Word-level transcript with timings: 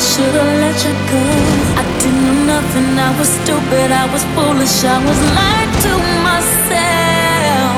should've 0.00 0.52
let 0.64 0.78
you 0.84 0.94
go. 1.12 1.20
I 1.76 1.84
didn't 2.00 2.24
know 2.24 2.56
nothing, 2.56 2.88
I 2.96 3.10
was 3.20 3.28
stupid, 3.28 3.92
I 3.92 4.08
was 4.12 4.24
foolish, 4.34 4.80
I 4.84 4.96
was 5.04 5.20
lying 5.36 5.72
to 5.84 5.92
myself. 6.24 7.74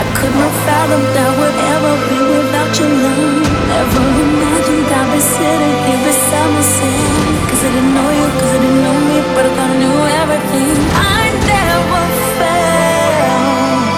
I 0.00 0.02
couldn't 0.12 0.44
have 0.44 0.58
fathomed 0.68 1.16
I 1.16 1.28
would 1.40 1.56
ever 1.72 1.94
be 2.08 2.18
without 2.20 2.72
your 2.78 2.92
love. 3.04 3.48
Never 3.72 4.02
imagined 4.24 4.92
I'd 4.92 5.08
be 5.12 5.20
sitting 5.24 5.76
here 5.88 6.02
beside 6.04 6.50
myself. 6.52 7.48
Cause 7.48 7.62
I 7.64 7.68
didn't 7.72 7.92
know 7.96 8.10
you, 8.18 8.28
cause 8.36 8.52
I 8.52 8.58
didn't 8.60 8.82
know 8.84 8.96
me, 9.08 9.16
but 9.34 9.44
I 9.48 9.50
thought 9.56 9.72
I 9.72 9.76
knew 9.80 9.96
everything. 10.20 10.76
I 11.16 11.32
never 11.48 12.02
felt 12.36 13.88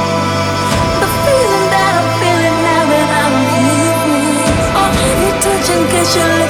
the 1.02 1.08
feeling 1.26 1.66
that 1.74 1.92
I'm 1.98 2.08
feeling 2.22 2.58
now 2.62 2.82
that 2.94 3.08
I 3.10 3.22
don't 3.26 3.48
hear 3.58 3.74
your 3.82 3.98
voice. 4.06 4.66
Or 4.70 4.86
oh, 4.86 4.90
have 5.02 5.20
you 5.26 5.34
touch 5.42 5.66
and 5.74 5.84
kiss 5.90 6.10
your 6.14 6.30
lips 6.38 6.49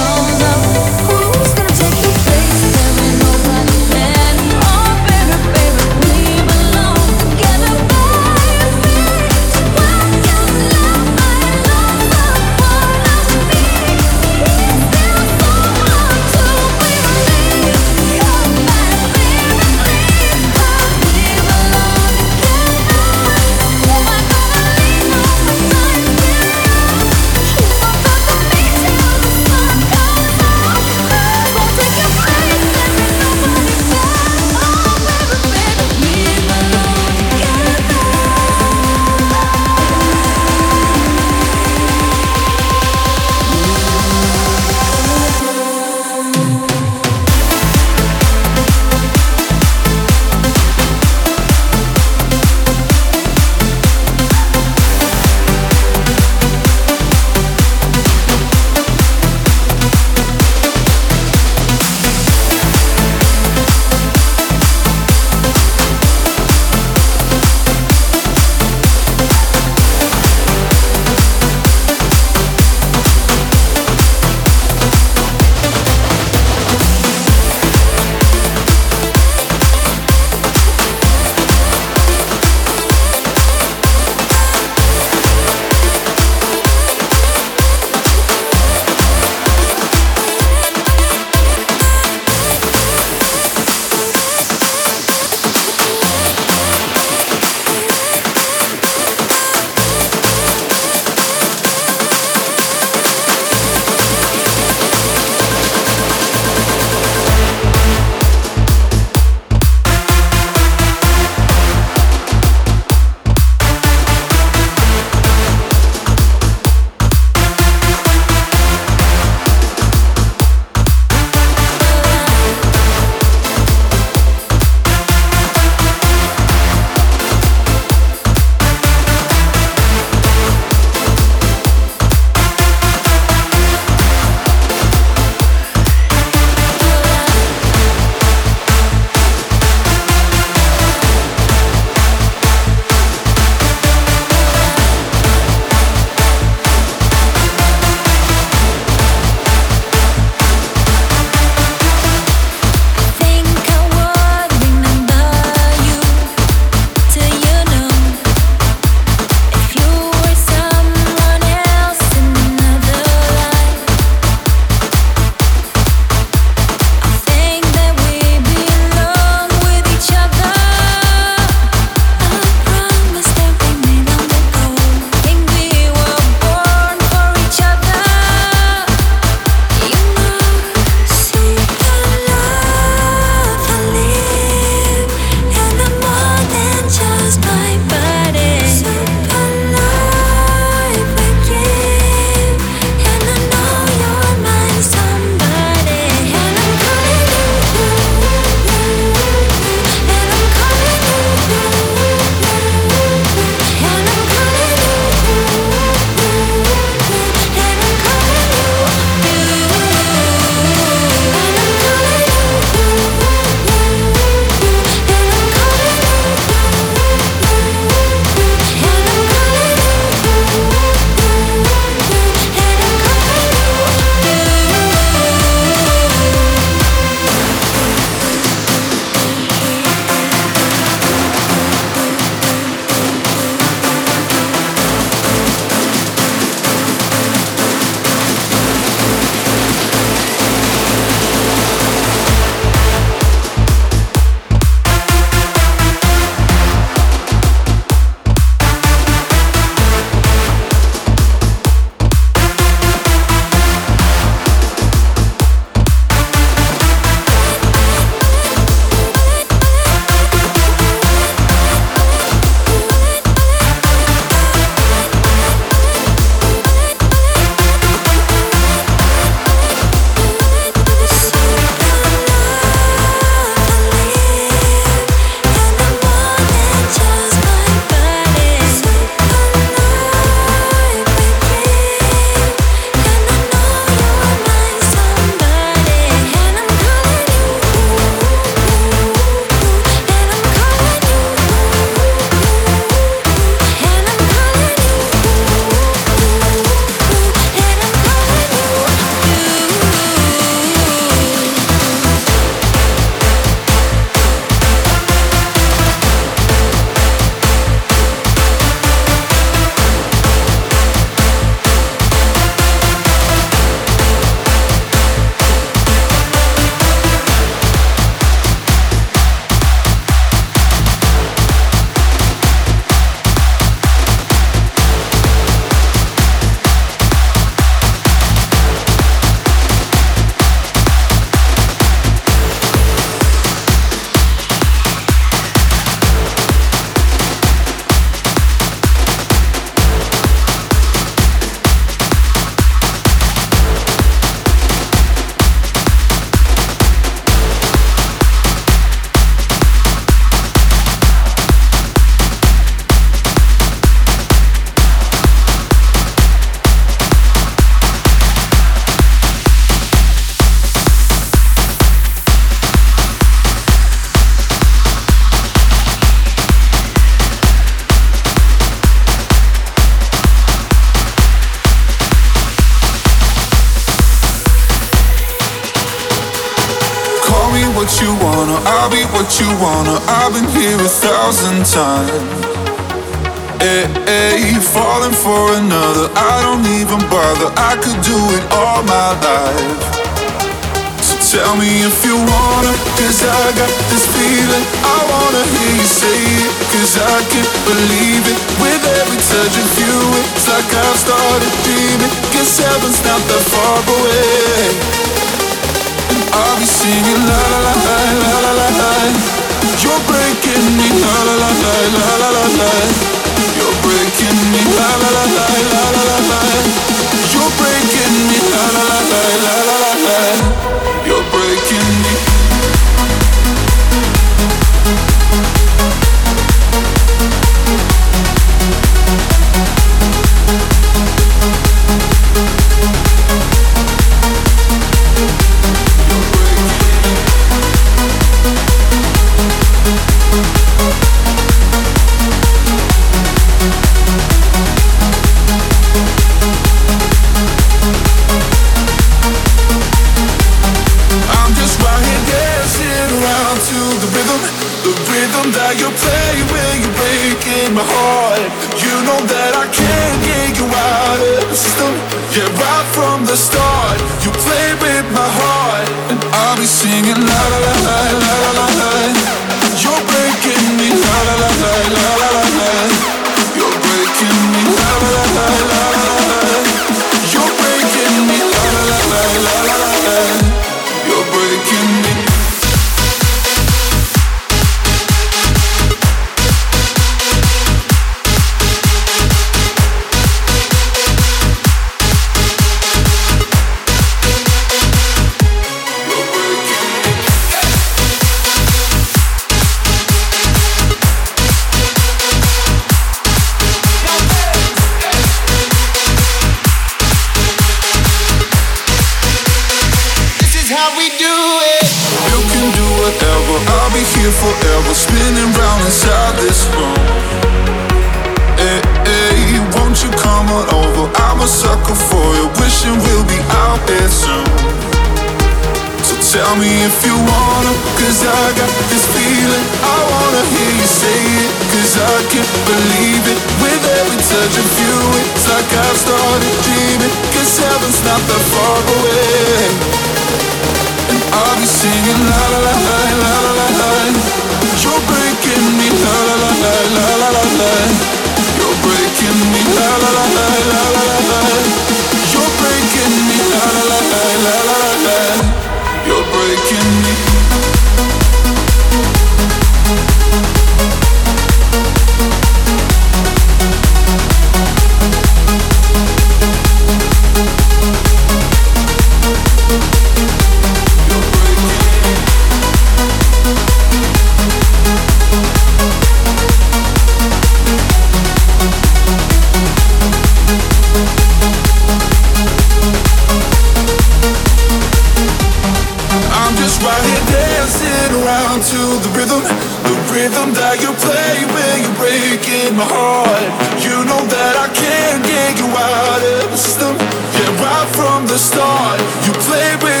the 598.31 598.37
start. 598.37 598.97
You 599.27 599.33
play 599.43 599.75
with 599.83 600.00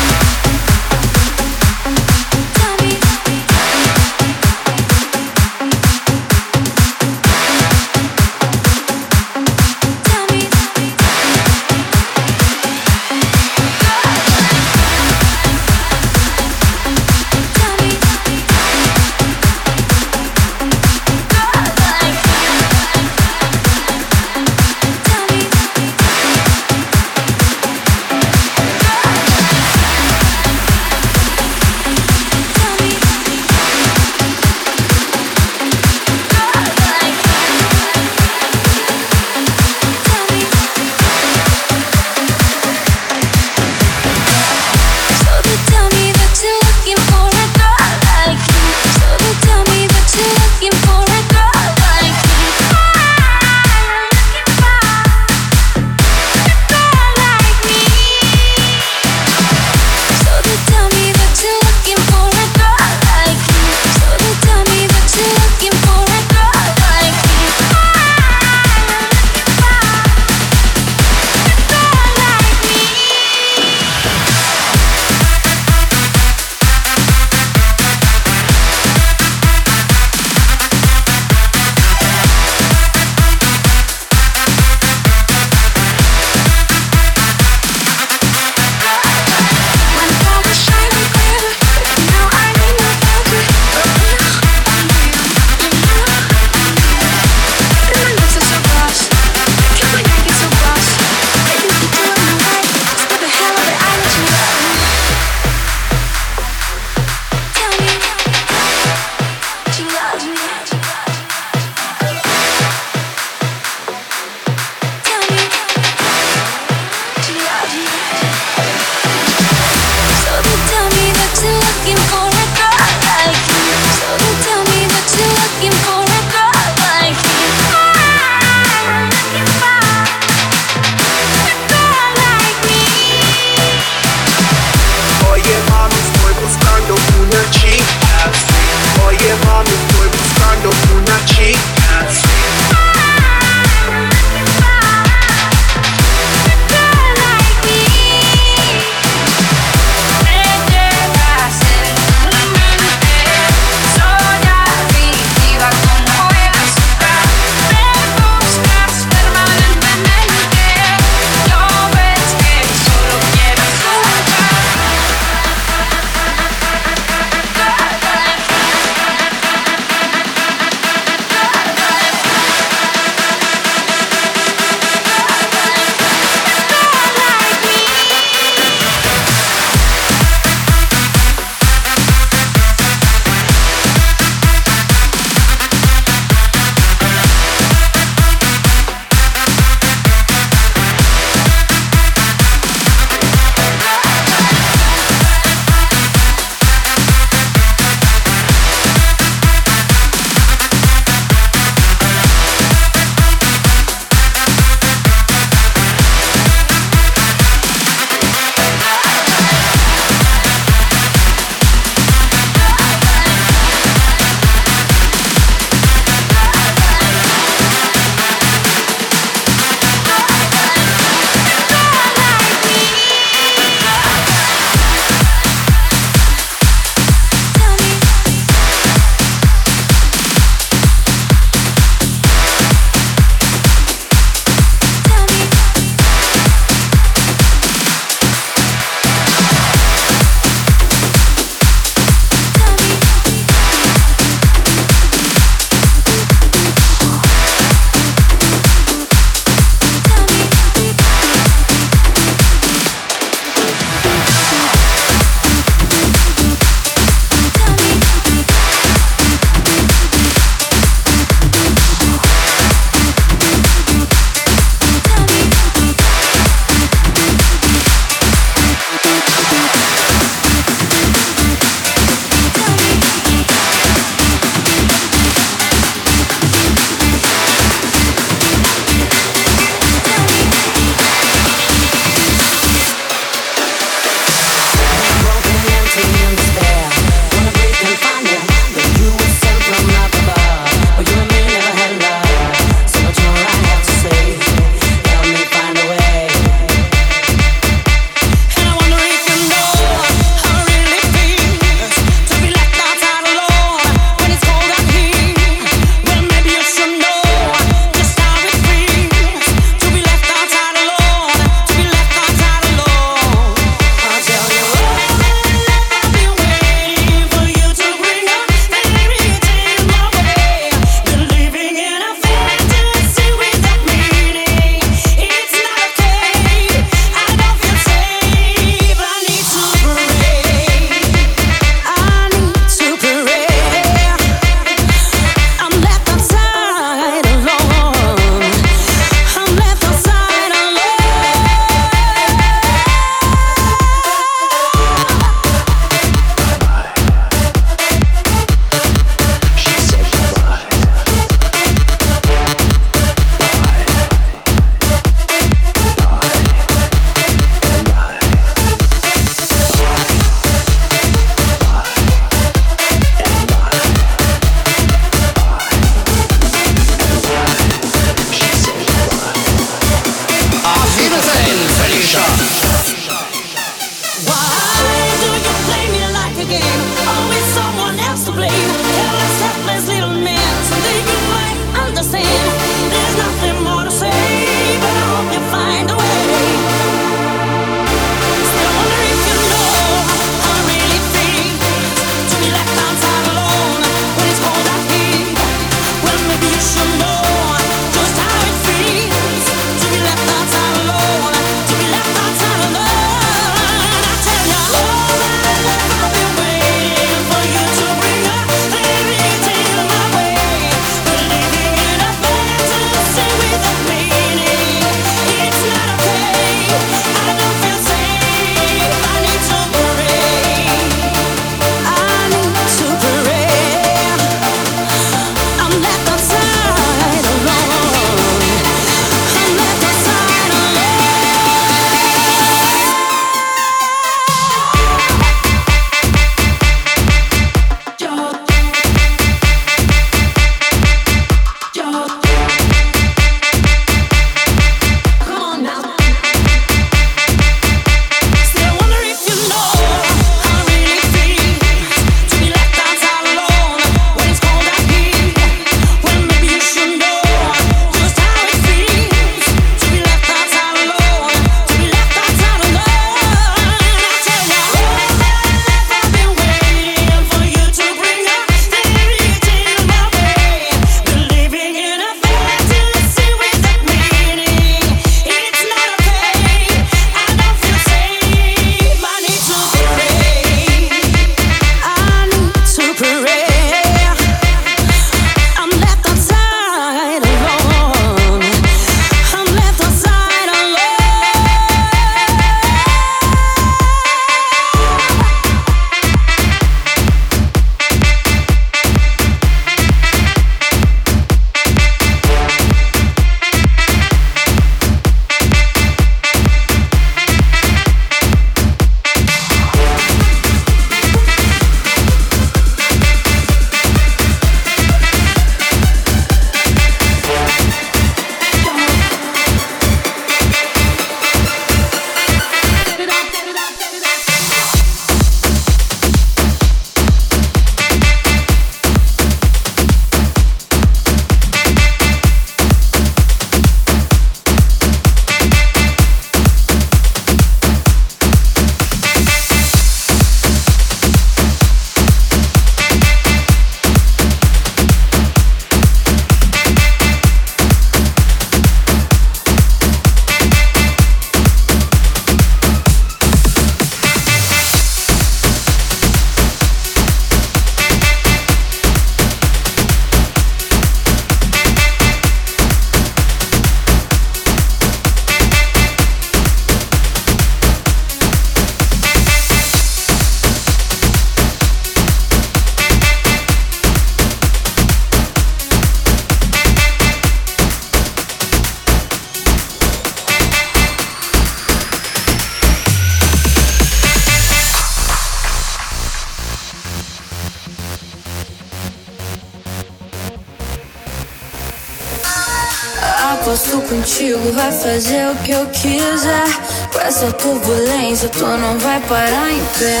coisa 598.18 598.28
tu 598.30 598.46
não 598.46 598.76
vai 598.78 599.00
parar 599.00 599.50
em 599.50 599.62
pé. 599.78 600.00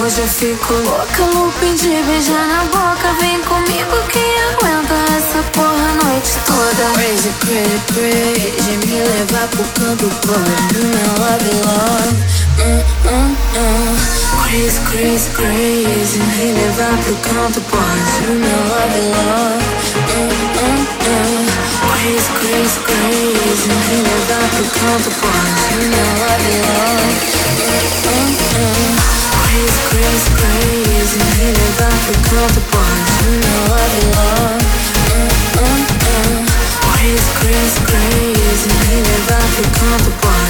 Hoje 0.00 0.20
eu 0.20 0.28
fico 0.28 0.74
louca, 0.74 1.24
looping 1.34 1.74
de 1.74 2.02
beijar 2.04 2.46
na 2.46 2.64
boca. 2.66 3.12
Vem 3.20 3.40
comigo 3.40 3.96
que 4.10 4.18
aguenta 4.52 4.94
essa 5.16 5.42
porra 5.52 5.74
a 5.74 6.04
noite 6.04 6.30
toda. 6.46 6.62
Hum, 6.62 7.04
hum, 7.04 7.10
hum. 7.10 7.12
Crazy, 7.12 7.40
crazy, 7.40 7.90
crazy, 7.90 8.58
me 8.86 9.00
levar 9.02 9.48
pro 9.48 9.64
canto 9.74 10.08
podre 10.20 10.62
do 10.72 10.82
meu 10.86 11.12
love, 11.18 11.50
love. 11.64 12.14
Mm, 12.58 12.80
mm, 13.08 13.30
mm. 13.56 13.92
Crazy, 14.44 14.80
crazy, 14.90 15.28
crazy, 15.30 16.18
me 16.18 16.46
levar 16.52 16.96
pro 17.02 17.14
canto 17.16 17.60
podre 17.62 18.02
do 18.20 18.32
meu 18.38 18.60
love, 18.68 19.00
love. 19.10 19.64
Mm, 20.14 20.30
mm, 20.62 20.82
mm. 21.06 21.31
crazy, 22.02 22.32
crazy, 22.34 22.80
crazy 22.82 23.70
Thinking 23.86 24.18
about 24.26 24.50
the 24.58 24.64
consequence 24.74 25.62
You. 25.70 25.86
Know 25.86 26.10
what 26.18 26.38
they 26.42 26.58
are 26.66 27.06
Crazy, 29.46 29.82
crazy, 29.90 30.30
crazy 30.34 31.18
Thinking 31.38 31.62
about 31.78 32.00
the 32.10 32.16
consequence 32.26 33.10
You. 33.22 33.34
Know 33.38 33.60
what 33.70 33.88
they 33.94 34.06
are 34.18 34.58
Crazy, 36.90 37.32
crazy, 37.38 37.80
crazy 37.86 38.70
Thinking 38.82 39.06
about 39.22 39.50
the 39.56 39.64
consequence 39.78 40.41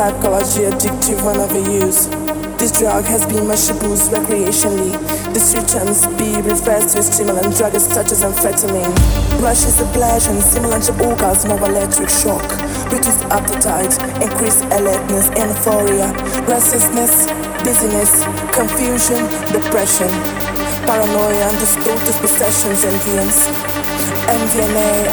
psychology 0.00 0.64
addictive 0.64 1.20
when 1.24 1.36
overused. 1.36 2.08
This 2.58 2.72
drug 2.72 3.04
has 3.04 3.26
been 3.26 3.46
much 3.46 3.68
abused 3.68 4.12
recreationally. 4.12 4.92
This 5.34 5.54
returns 5.54 6.06
B 6.16 6.40
refers 6.40 6.92
to 6.92 7.00
a 7.00 7.02
stimulant 7.02 7.56
drug 7.56 7.74
such 7.76 8.12
as 8.12 8.22
amphetamine. 8.22 8.94
Rush 9.42 9.64
is 9.64 9.80
a 9.80 9.86
pleasure 9.92 10.32
similar 10.40 10.80
to 10.80 10.92
orgasm 11.04 11.52
or 11.52 11.68
electric 11.68 12.08
shock. 12.08 12.44
Reduced 12.92 13.24
appetite, 13.28 13.92
increased 14.22 14.64
alertness 14.72 15.28
and 15.36 15.50
euphoria, 15.52 16.12
restlessness, 16.46 17.26
dizziness, 17.64 18.24
confusion, 18.56 19.20
depression, 19.52 20.08
paranoia, 20.88 21.44
and 21.50 21.58
distorted 21.58 22.16
possessions 22.20 22.84
and 22.84 22.96
visions. 23.02 23.69
MDMA, 24.30 25.10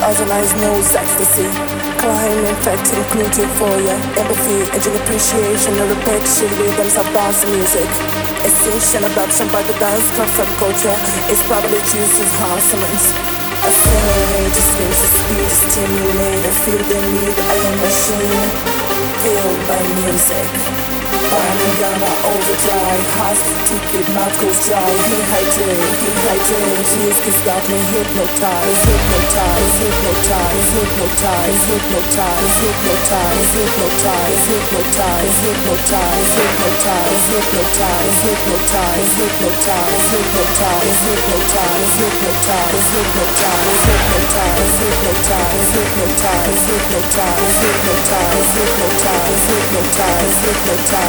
known 0.62 0.78
as 0.78 0.96
ecstasy 0.96 1.50
Crime 1.98 2.46
in 2.46 2.56
fact 2.62 2.94
include 2.94 3.36
euphoria, 3.36 3.98
empathy, 4.14 4.62
and 4.70 4.82
an 4.86 4.96
appreciation 5.02 5.74
of 5.82 5.90
repetitive 5.90 6.54
rhythms 6.60 6.96
of 6.96 7.06
dance 7.12 7.44
music. 7.46 7.90
Essential 8.46 9.04
adoption 9.10 9.48
by 9.52 9.64
the 9.64 9.74
dance 9.82 10.08
club 10.14 10.30
subculture 10.38 10.98
is 11.34 11.42
probably 11.50 11.80
juice's 11.90 12.32
harassment. 12.38 13.02
Accelerator 13.66 14.64
screams 14.70 15.00
the 15.02 15.10
speed, 15.10 15.50
stimulator, 15.66 16.54
feel 16.62 16.84
the 16.86 17.00
need, 17.12 17.38
I 17.42 17.56
am 17.66 17.76
machine, 17.82 18.50
filled 19.26 19.60
by 19.68 19.82
music. 20.06 20.77
Burning 21.18 21.76
gamma 21.82 22.12
overdrive 22.30 23.06
Heart 23.18 23.42
ticket, 23.66 24.06
mouth 24.14 24.38
goes 24.38 24.60
dry 24.70 24.86
Dehydrate, 25.10 25.98
dehydrate 25.98 26.94
Music 27.02 27.38
got 27.42 27.64
me 27.66 27.80
hypnotized 27.90 28.84
Hypnotized, 28.86 29.78
hypnotized 29.82 30.70
Hypnotized, 30.78 31.64
hypnotized 31.66 32.58
Hypnotized, 32.62 33.50
hypnotized 33.58 34.44
Hypnotized, 34.46 34.46
hypnotized 34.48 35.40
Hypnotized, 35.42 36.38
hypnotized 36.38 37.28
Hypnotized, 37.58 38.22
hypnotized 38.28 39.18
Hypnotized, 39.18 40.08
hypnotized 40.08 40.88
Hypnotized, 40.88 41.08
hypnotized 41.98 42.88
Hypnotized, 42.94 43.58
hypnotized 43.58 44.58
Hypnotized, 44.58 44.78
hypnotized 44.78 45.68
Hypnotized, 45.78 46.68
hypnotized 46.68 47.58
Hypnotized, 47.68 48.54
hypnotized 48.58 49.48
hypnotize, 50.48 51.07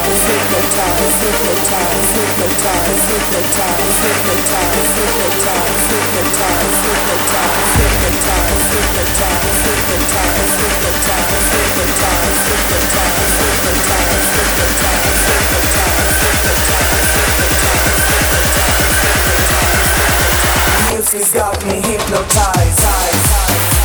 Music's 21.11 21.33
got 21.33 21.65
me 21.65 21.81
hypnotized. 21.81 23.78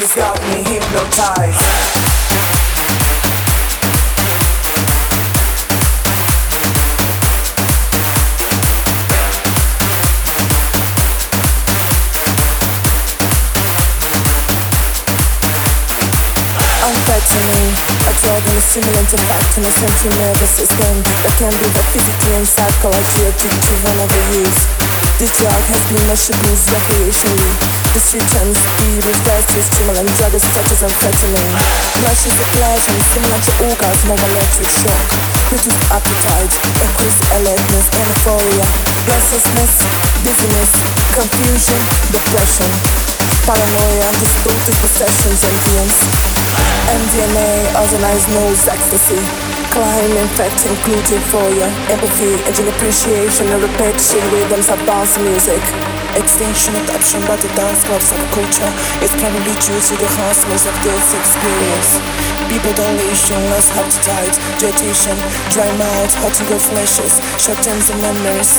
He's 0.00 0.14
got 0.14 0.40
me 0.40 0.64
hypnotized. 0.64 1.60
organ 18.30 18.56
is 18.56 18.64
in 19.58 19.64
a 19.64 19.70
central 19.70 20.12
nervous 20.16 20.50
system 20.50 21.02
that 21.04 21.34
can 21.36 21.52
be 21.60 21.68
both 21.76 21.92
physically 21.92 22.36
and 22.36 22.48
psychologically 22.48 23.50
driven 23.60 24.00
use. 24.32 25.09
This 25.20 25.36
drug 25.36 25.52
has 25.52 25.84
been 25.92 26.00
measured 26.08 26.40
recreationally. 26.40 27.52
This 27.92 28.08
returns 28.16 28.56
be 28.80 29.04
reversed 29.04 29.52
to 29.52 29.60
stimulant 29.60 30.08
drugs 30.16 30.40
such 30.40 30.72
as 30.72 30.80
amphetamine. 30.80 31.60
Rushes 32.00 32.32
of 32.40 32.48
pleasure 32.56 32.96
similar 33.12 33.36
to 33.36 33.52
orgasm 33.68 34.16
or 34.16 34.16
electric 34.16 34.72
shock. 34.80 35.06
Reduce 35.52 35.76
appetite, 35.92 36.52
increase 36.72 37.20
alertness 37.36 37.86
and 38.00 38.08
euphoria. 38.16 38.64
Restlessness, 39.12 39.72
dizziness, 40.24 40.72
confusion, 41.12 41.80
depression, 42.16 42.70
paranoia, 43.44 44.08
distorted 44.24 44.76
possessions 44.80 45.40
and 45.44 45.56
dreams. 45.68 45.96
MDMA, 46.96 47.76
organized 47.76 48.28
nose 48.32 48.64
ecstasy. 48.72 49.49
Climbing 49.70 50.28
facts 50.34 50.66
including 50.66 51.22
foyer, 51.30 51.70
empathy, 51.88 52.34
and 52.44 52.54
an 52.58 52.68
appreciation 52.74 53.46
and 53.48 53.62
repetition 53.62 54.20
rhythms 54.34 54.68
of 54.68 54.78
dance 54.84 55.16
music. 55.18 55.62
Extinction 56.18 56.74
of 56.74 56.90
option 56.90 57.22
by 57.30 57.36
the 57.38 57.46
dance 57.54 57.86
clubs 57.86 58.10
of 58.10 58.18
culture 58.34 58.72
is 58.98 59.14
primarily 59.14 59.54
due 59.62 59.78
to 59.78 59.94
the 59.94 60.10
harshness 60.18 60.66
of 60.66 60.74
this 60.82 61.14
experience. 61.14 62.02
People 62.50 62.74
don't 62.74 62.98
lesion, 62.98 63.38
less 63.54 63.70
appetite, 63.78 64.34
dietitian, 64.58 65.16
dry 65.54 65.70
mouth, 65.78 66.12
hurting 66.18 66.50
your 66.50 66.58
flashes, 66.58 67.22
short 67.38 67.62
terms 67.62 67.88
and 67.94 68.02
memories. 68.02 68.58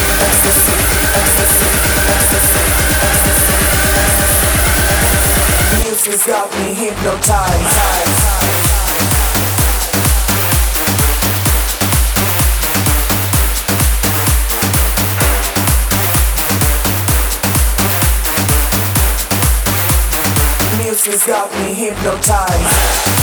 Music's 5.83 6.25
got 6.25 6.51
me 6.53 6.73
hypnotized. 6.73 8.11
music's 20.91 21.25
got 21.25 21.51
me 21.53 21.73
hypnotized. 21.73 23.20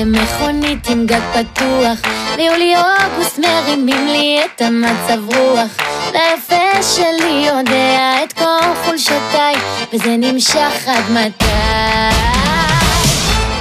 במכונית 0.00 0.86
עם 0.88 1.06
גג 1.06 1.20
פתוח, 1.32 1.98
ביולי-אוגוסט 2.36 3.38
מרימים 3.38 4.06
לי 4.06 4.40
את 4.44 4.62
המצב 4.62 5.36
רוח. 5.36 5.70
והיפה 6.12 6.82
שלי 6.82 7.46
יודע 7.46 8.14
את 8.24 8.32
כל 8.32 8.74
חולשותיי, 8.84 9.54
וזה 9.92 10.16
נמשך 10.16 10.86
עד 10.86 11.10
מתי. 11.10 11.44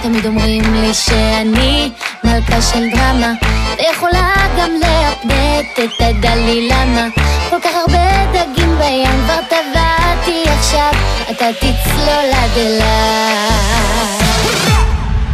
תמיד 0.02 0.26
אומרים 0.26 0.74
לי 0.74 0.94
שאני 0.94 1.92
מלכה 2.24 2.62
של 2.62 2.90
דרמה, 2.90 3.34
ויכולה 3.78 4.34
גם 4.58 4.72
להפנט 4.80 5.80
את 5.80 6.02
הדלי 6.02 6.70
למה. 6.70 7.08
כל 7.50 7.60
כך 7.64 7.72
הרבה 7.76 8.26
דגים 8.32 8.78
בים 8.78 9.24
כבר 9.26 9.40
טבעתי 9.50 10.44
עכשיו, 10.60 10.92
אתה 11.32 11.46
תצלול 11.60 12.32
עד 12.34 12.58
אליי. 12.58 14.17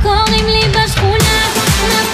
קוראים 0.03 0.47
לי 0.47 0.63
בשכונה, 0.69 2.12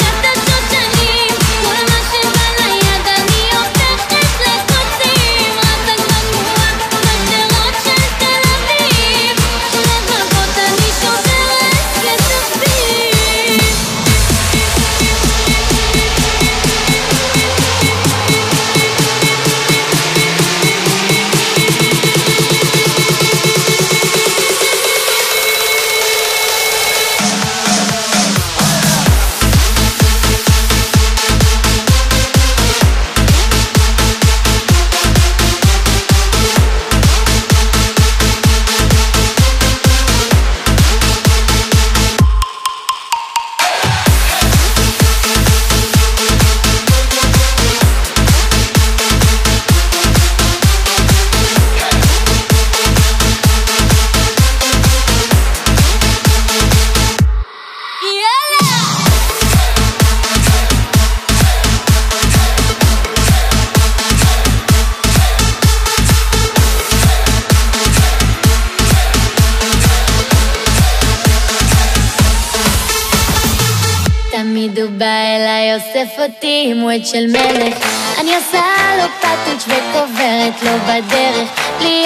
אותי 76.22 76.74
ווד 76.82 77.06
של 77.06 77.28
מלך. 77.28 77.78
אני 78.20 78.36
עושה 78.36 78.62
לו 78.98 79.04
פטוץ' 79.20 79.64
וקוברת 79.68 80.64
לו 80.64 80.72
בדרך. 80.88 81.50
בלי 81.80 82.06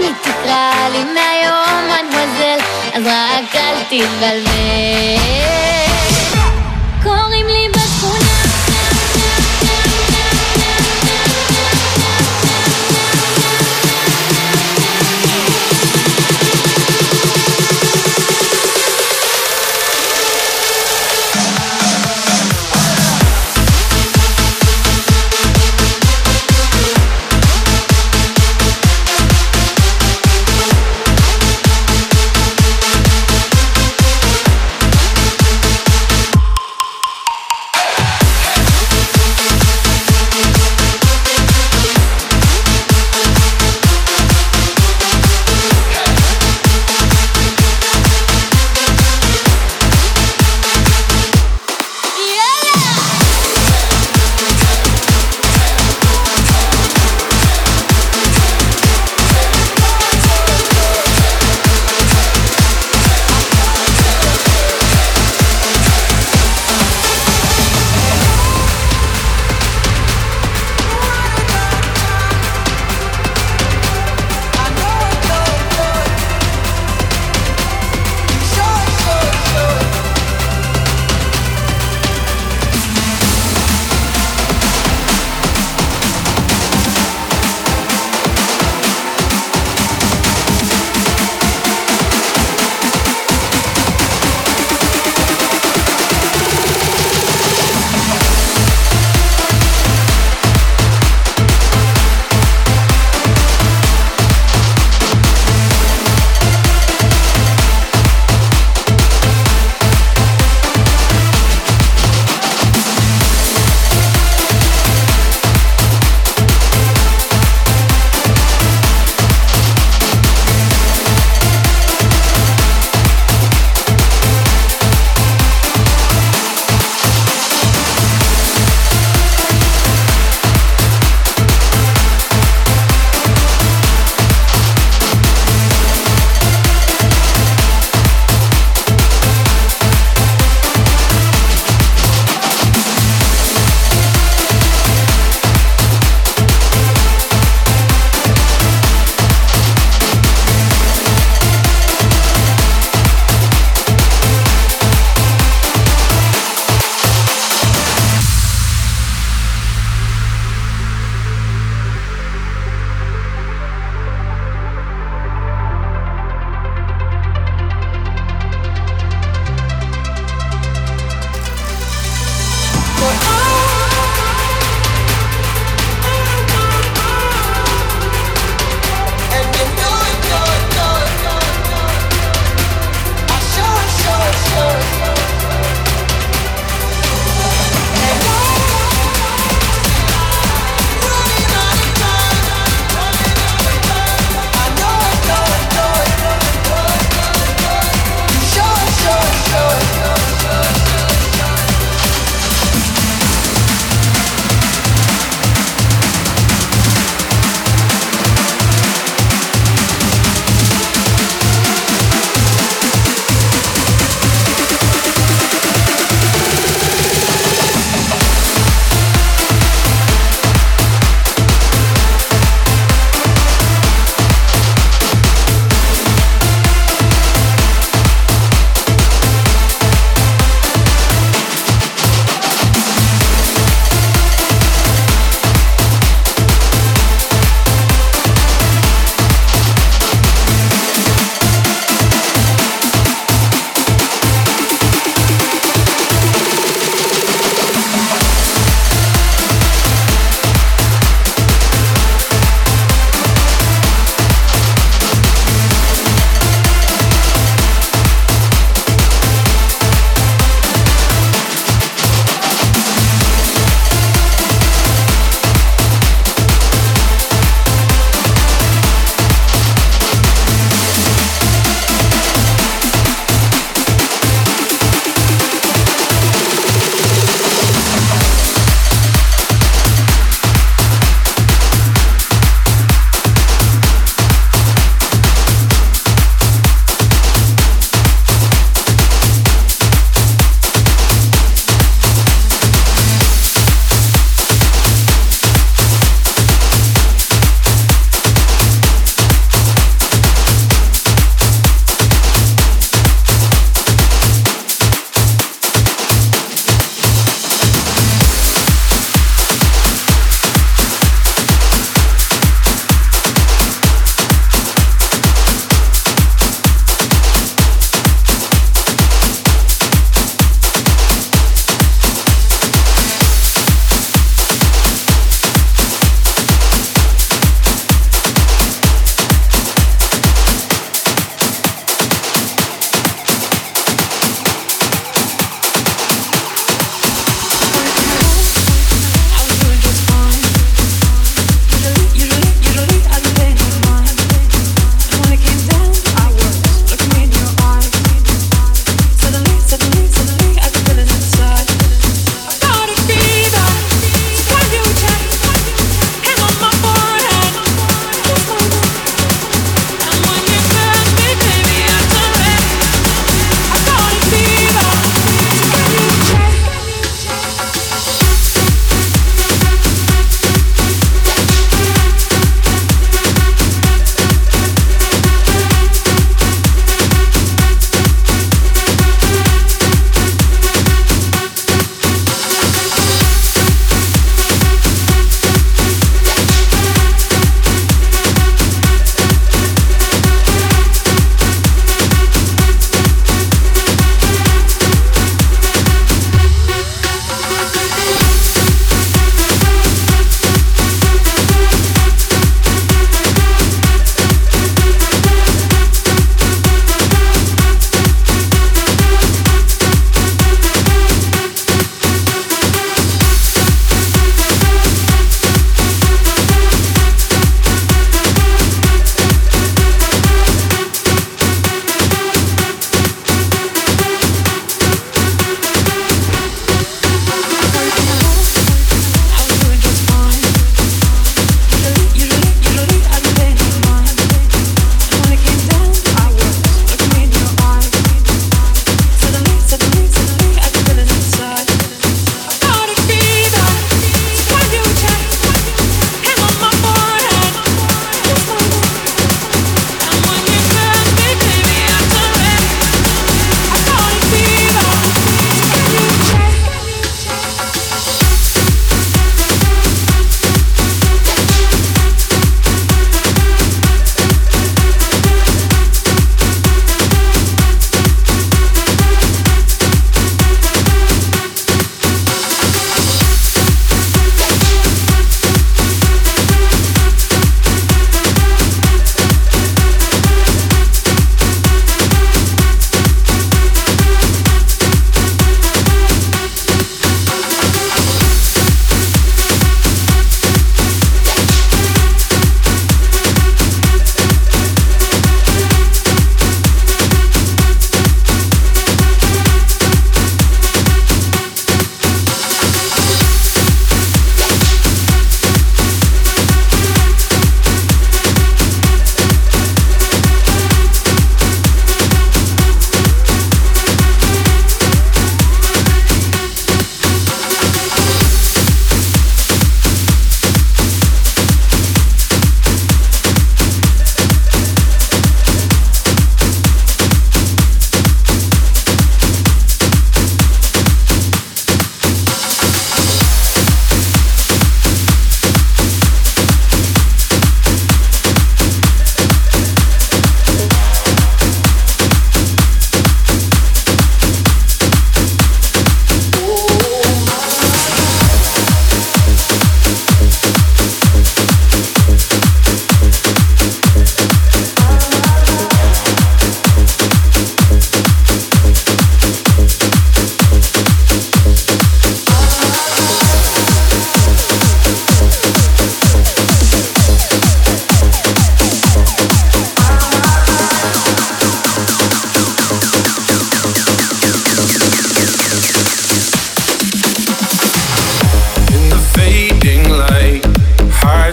היא 0.00 0.12
תקרא 0.22 0.88
לי 0.92 1.04
מהיום 1.04 1.88
מנמוזל, 1.88 2.58
אז 2.94 3.02
רק 3.06 3.56
אל 3.56 3.82
תתבלבל. 3.88 5.55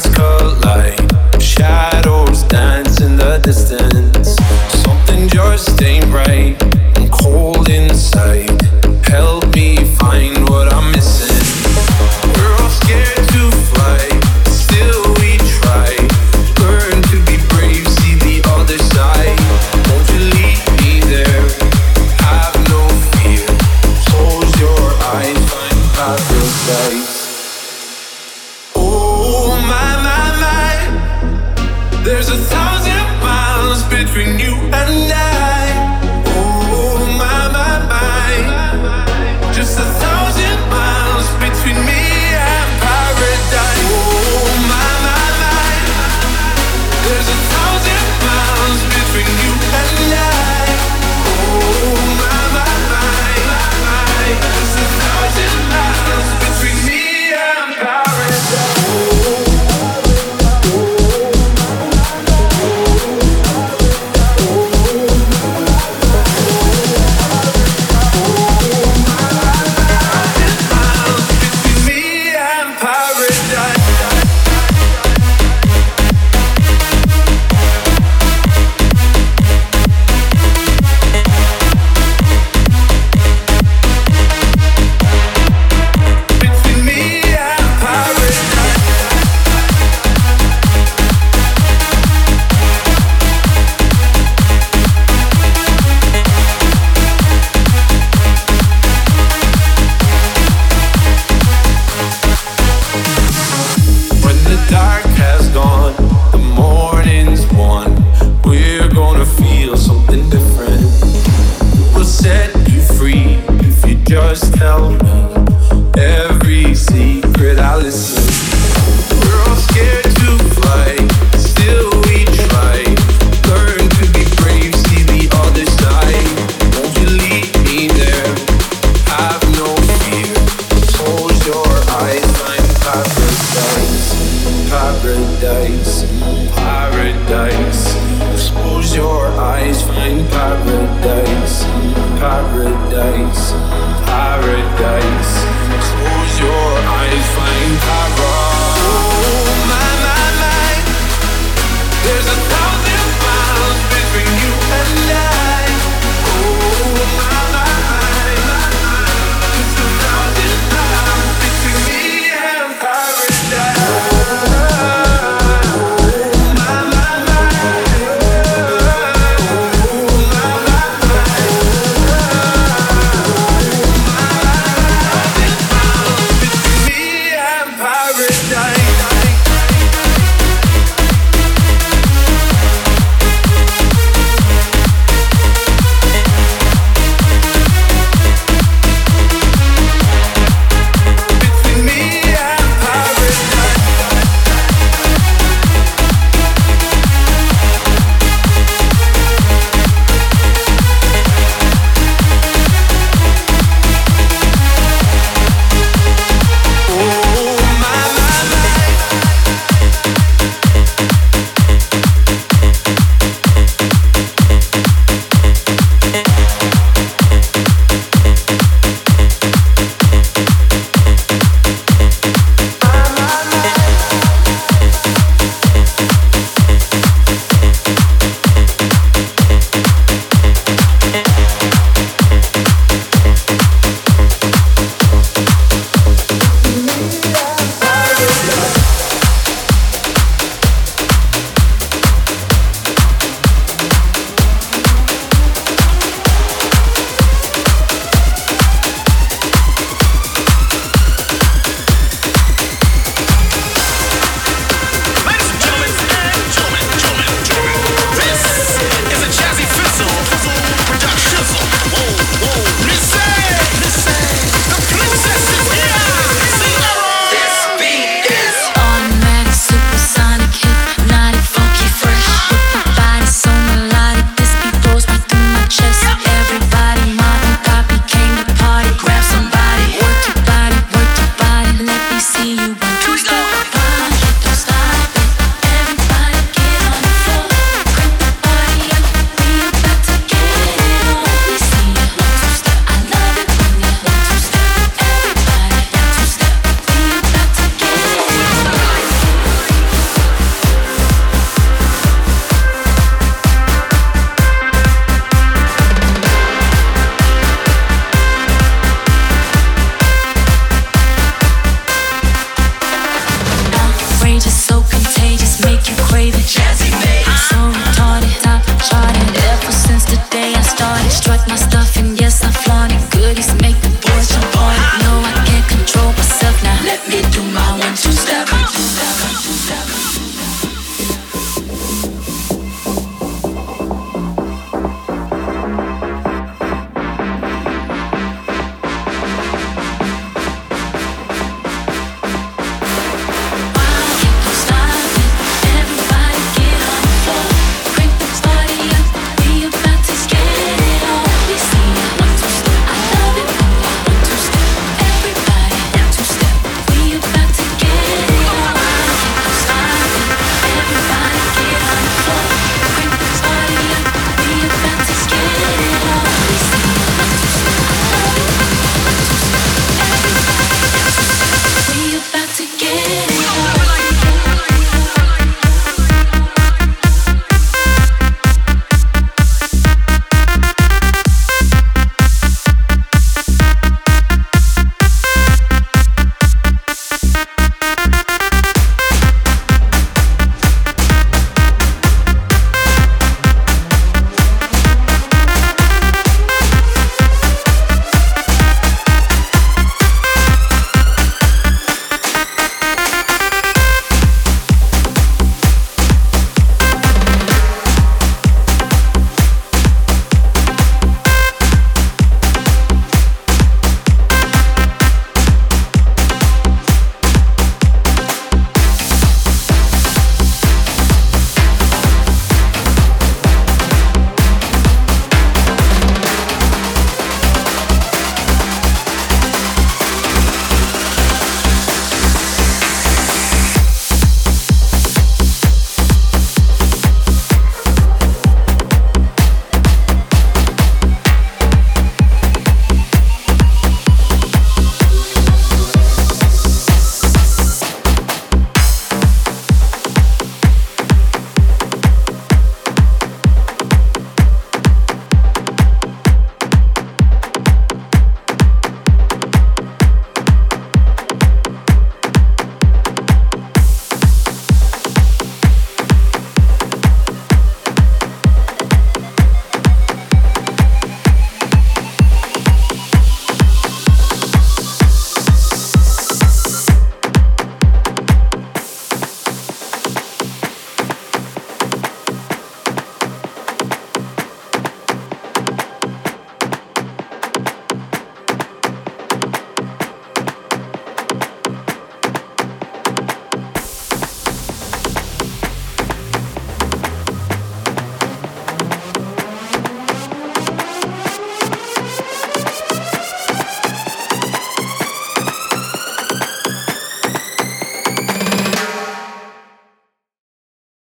let's 0.05 0.17
go. 0.17 0.62